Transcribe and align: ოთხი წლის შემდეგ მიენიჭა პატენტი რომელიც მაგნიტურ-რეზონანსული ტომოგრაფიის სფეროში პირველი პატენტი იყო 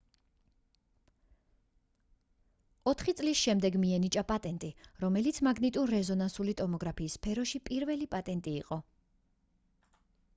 ოთხი 2.91 3.13
წლის 3.19 3.41
შემდეგ 3.47 3.77
მიენიჭა 3.83 4.23
პატენტი 4.31 4.69
რომელიც 5.03 5.41
მაგნიტურ-რეზონანსული 5.49 6.57
ტომოგრაფიის 6.63 7.19
სფეროში 7.19 7.61
პირველი 7.71 8.09
პატენტი 8.15 8.55
იყო 8.63 8.79